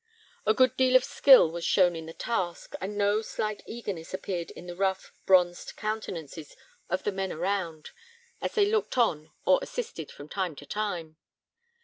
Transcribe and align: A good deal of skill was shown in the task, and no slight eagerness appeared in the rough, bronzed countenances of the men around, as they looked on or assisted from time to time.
A 0.47 0.55
good 0.55 0.75
deal 0.77 0.95
of 0.95 1.03
skill 1.03 1.51
was 1.51 1.63
shown 1.63 1.95
in 1.95 2.07
the 2.07 2.13
task, 2.13 2.73
and 2.81 2.97
no 2.97 3.21
slight 3.21 3.61
eagerness 3.67 4.15
appeared 4.15 4.49
in 4.49 4.65
the 4.65 4.75
rough, 4.75 5.13
bronzed 5.27 5.75
countenances 5.75 6.57
of 6.89 7.03
the 7.03 7.11
men 7.11 7.31
around, 7.31 7.91
as 8.41 8.55
they 8.55 8.65
looked 8.65 8.97
on 8.97 9.29
or 9.45 9.59
assisted 9.61 10.09
from 10.11 10.27
time 10.27 10.55
to 10.55 10.65
time. 10.65 11.17